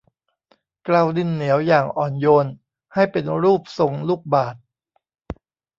[0.83, 2.45] เกลาดินเหนียวอย่างอ่อนโยน
[2.93, 4.61] ให้เป็นรูปทรงลูกบาศก์